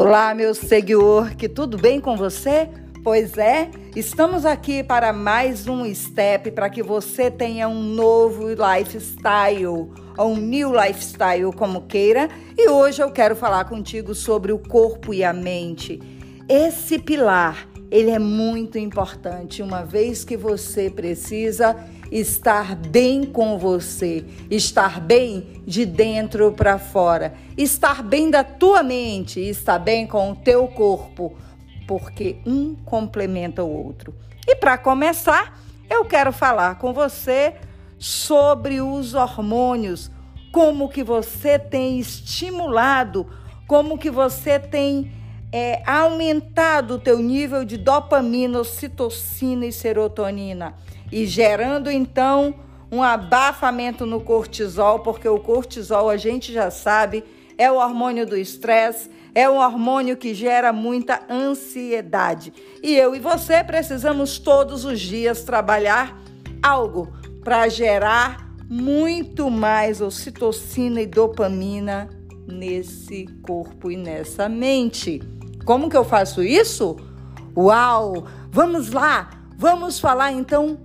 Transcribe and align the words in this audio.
Olá, 0.00 0.32
meu 0.32 0.54
seguidor, 0.54 1.34
que 1.34 1.48
tudo 1.48 1.76
bem 1.76 2.00
com 2.00 2.16
você? 2.16 2.68
Pois 3.02 3.36
é, 3.36 3.68
estamos 3.96 4.46
aqui 4.46 4.80
para 4.80 5.12
mais 5.12 5.66
um 5.66 5.92
step 5.92 6.52
para 6.52 6.70
que 6.70 6.84
você 6.84 7.32
tenha 7.32 7.68
um 7.68 7.82
novo 7.82 8.44
lifestyle, 8.48 9.90
ou 10.16 10.28
um 10.28 10.36
new 10.36 10.70
lifestyle, 10.72 11.52
como 11.52 11.82
queira. 11.88 12.28
E 12.56 12.68
hoje 12.68 13.02
eu 13.02 13.10
quero 13.10 13.34
falar 13.34 13.64
contigo 13.64 14.14
sobre 14.14 14.52
o 14.52 14.58
corpo 14.60 15.12
e 15.12 15.24
a 15.24 15.32
mente. 15.32 16.00
Esse 16.48 17.00
pilar, 17.00 17.66
ele 17.90 18.10
é 18.10 18.18
muito 18.18 18.78
importante, 18.78 19.62
uma 19.62 19.84
vez 19.84 20.24
que 20.24 20.36
você 20.36 20.90
precisa 20.90 21.76
estar 22.10 22.74
bem 22.74 23.24
com 23.24 23.58
você, 23.58 24.24
estar 24.50 25.00
bem 25.00 25.62
de 25.66 25.84
dentro 25.86 26.52
para 26.52 26.78
fora, 26.78 27.34
estar 27.56 28.02
bem 28.02 28.30
da 28.30 28.44
tua 28.44 28.82
mente, 28.82 29.40
estar 29.40 29.78
bem 29.78 30.06
com 30.06 30.32
o 30.32 30.36
teu 30.36 30.66
corpo, 30.68 31.36
porque 31.86 32.36
um 32.46 32.74
complementa 32.74 33.62
o 33.62 33.86
outro. 33.86 34.14
E 34.46 34.54
para 34.54 34.76
começar, 34.78 35.58
eu 35.88 36.04
quero 36.04 36.32
falar 36.32 36.78
com 36.78 36.92
você 36.92 37.54
sobre 37.98 38.80
os 38.80 39.14
hormônios, 39.14 40.10
como 40.52 40.88
que 40.88 41.02
você 41.02 41.58
tem 41.58 41.98
estimulado, 41.98 43.26
como 43.66 43.98
que 43.98 44.10
você 44.10 44.58
tem 44.58 45.12
é, 45.52 45.82
aumentado 45.86 46.94
o 46.94 46.98
teu 46.98 47.18
nível 47.18 47.64
de 47.64 47.76
dopamina, 47.76 48.60
ocitocina 48.60 49.66
e 49.66 49.72
serotonina 49.72 50.74
e 51.10 51.26
gerando 51.26 51.90
então 51.90 52.54
um 52.90 53.02
abafamento 53.02 54.06
no 54.06 54.20
cortisol, 54.20 55.00
porque 55.00 55.28
o 55.28 55.38
cortisol 55.38 56.08
a 56.08 56.16
gente 56.16 56.52
já 56.52 56.70
sabe 56.70 57.24
é 57.56 57.70
o 57.70 57.76
hormônio 57.76 58.26
do 58.26 58.36
estresse, 58.36 59.10
é 59.34 59.48
um 59.48 59.56
hormônio 59.56 60.16
que 60.16 60.32
gera 60.32 60.72
muita 60.72 61.20
ansiedade. 61.28 62.52
E 62.82 62.94
eu 62.94 63.14
e 63.14 63.18
você 63.18 63.64
precisamos 63.64 64.38
todos 64.38 64.84
os 64.84 65.00
dias 65.00 65.42
trabalhar 65.42 66.16
algo 66.62 67.12
para 67.42 67.68
gerar 67.68 68.48
muito 68.70 69.50
mais 69.50 70.00
ocitocina 70.00 71.00
e 71.00 71.06
dopamina 71.06 72.08
nesse 72.46 73.26
corpo 73.42 73.90
e 73.90 73.96
nessa 73.96 74.48
mente. 74.48 75.20
Como 75.68 75.90
que 75.90 75.96
eu 75.98 76.02
faço 76.02 76.42
isso? 76.42 76.96
Uau! 77.54 78.24
Vamos 78.50 78.90
lá! 78.90 79.28
Vamos 79.58 80.00
falar 80.00 80.32
então 80.32 80.78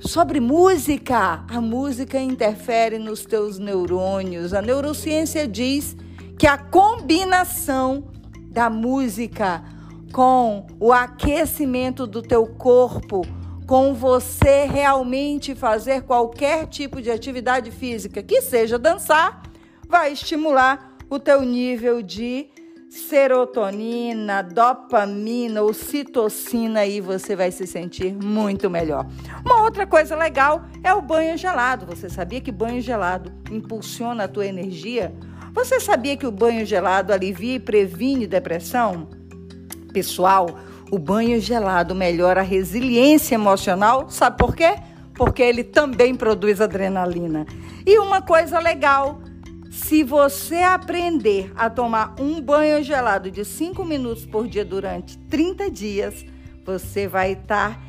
Sobre 0.00 0.38
música, 0.38 1.44
a 1.48 1.60
música 1.60 2.20
interfere 2.20 3.00
nos 3.00 3.24
teus 3.24 3.58
neurônios. 3.58 4.54
A 4.54 4.62
neurociência 4.62 5.48
diz 5.48 5.96
que 6.38 6.46
a 6.46 6.56
combinação 6.56 8.04
da 8.48 8.70
música 8.70 9.64
com 10.12 10.68
o 10.78 10.92
aquecimento 10.92 12.06
do 12.06 12.22
teu 12.22 12.46
corpo, 12.46 13.26
com 13.66 13.92
você 13.92 14.66
realmente 14.66 15.52
fazer 15.56 16.02
qualquer 16.02 16.68
tipo 16.68 17.02
de 17.02 17.10
atividade 17.10 17.72
física, 17.72 18.22
que 18.22 18.40
seja 18.40 18.78
dançar, 18.78 19.42
vai 19.88 20.12
estimular 20.12 20.96
o 21.10 21.18
teu 21.18 21.42
nível 21.42 22.00
de 22.00 22.48
serotonina, 22.88 24.42
dopamina, 24.42 25.62
ocitocina 25.62 26.86
e 26.86 27.00
você 27.00 27.36
vai 27.36 27.50
se 27.50 27.66
sentir 27.66 28.14
muito 28.14 28.70
melhor. 28.70 29.06
Uma 29.44 29.62
outra 29.62 29.86
coisa 29.86 30.16
legal 30.16 30.64
é 30.82 30.92
o 30.92 31.02
banho 31.02 31.36
gelado. 31.36 31.86
Você 31.86 32.08
sabia 32.08 32.40
que 32.40 32.50
banho 32.50 32.80
gelado 32.80 33.32
impulsiona 33.50 34.24
a 34.24 34.28
tua 34.28 34.46
energia? 34.46 35.14
Você 35.52 35.80
sabia 35.80 36.16
que 36.16 36.26
o 36.26 36.32
banho 36.32 36.64
gelado 36.64 37.12
alivia 37.12 37.56
e 37.56 37.60
previne 37.60 38.26
depressão? 38.26 39.08
Pessoal, 39.92 40.58
o 40.90 40.98
banho 40.98 41.40
gelado 41.40 41.94
melhora 41.94 42.40
a 42.40 42.44
resiliência 42.44 43.34
emocional. 43.34 44.08
Sabe 44.08 44.38
por 44.38 44.54
quê? 44.56 44.76
Porque 45.14 45.42
ele 45.42 45.64
também 45.64 46.14
produz 46.14 46.60
adrenalina. 46.60 47.44
E 47.84 47.98
uma 47.98 48.22
coisa 48.22 48.58
legal, 48.58 49.20
se 49.78 50.02
você 50.02 50.56
aprender 50.56 51.52
a 51.54 51.70
tomar 51.70 52.16
um 52.18 52.40
banho 52.40 52.82
gelado 52.82 53.30
de 53.30 53.44
5 53.44 53.84
minutos 53.84 54.26
por 54.26 54.48
dia 54.48 54.64
durante 54.64 55.16
30 55.16 55.70
dias, 55.70 56.26
você 56.64 57.06
vai 57.06 57.32
estar 57.32 57.80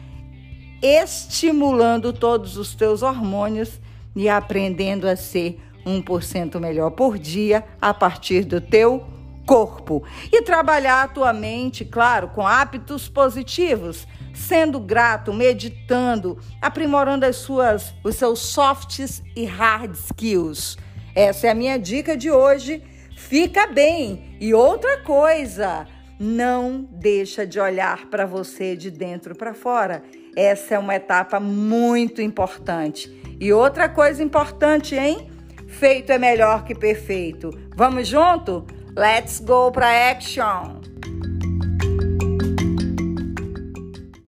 estimulando 0.84 2.14
todos 2.14 2.58
os 2.58 2.76
teus 2.76 3.02
hormônios 3.02 3.82
e 4.16 4.30
aprendendo 4.30 5.08
a 5.08 5.16
ser 5.16 5.60
1% 5.84 6.60
melhor 6.60 6.92
por 6.92 7.18
dia 7.18 7.66
a 7.82 7.92
partir 7.92 8.46
do 8.46 8.62
teu 8.62 9.04
corpo. 9.46 10.04
E 10.32 10.44
trabalhar 10.44 11.04
a 11.04 11.08
tua 11.08 11.34
mente, 11.34 11.84
claro, 11.84 12.30
com 12.30 12.46
hábitos 12.46 13.10
positivos, 13.10 14.08
sendo 14.32 14.80
grato, 14.80 15.34
meditando, 15.34 16.38
aprimorando 16.62 17.26
as 17.26 17.38
suas, 17.38 17.96
os 18.04 18.16
seus 18.16 18.40
softs 18.40 19.24
e 19.36 19.44
hard 19.44 19.96
skills. 19.96 20.78
Essa 21.16 21.48
é 21.48 21.50
a 21.50 21.56
minha 21.56 21.78
dica 21.78 22.16
de 22.16 22.32
hoje. 22.32 22.84
Fica 23.16 23.68
bem. 23.68 24.38
E 24.40 24.54
outra 24.54 25.02
coisa, 25.02 25.86
não 26.20 26.88
deixa 26.92 27.46
de 27.46 27.60
olhar 27.60 28.08
para 28.08 28.26
você 28.26 28.76
de 28.76 28.92
dentro 28.92 29.36
para 29.36 29.54
fora. 29.54 30.04
Essa 30.36 30.76
é 30.76 30.80
uma 30.80 30.96
etapa 30.96 31.40
muito 31.40 32.22
importante. 32.22 33.10
E 33.40 33.54
outra 33.54 33.88
coisa 33.88 34.22
importante, 34.22 34.96
hein? 34.96 35.32
Feito 35.68 36.12
é 36.12 36.18
melhor 36.18 36.66
que 36.66 36.76
perfeito. 36.76 37.52
Vamos 37.76 38.08
junto? 38.08 38.66
Let's 38.98 39.40
go 39.40 39.72
para 39.72 40.10
action. 40.12 40.82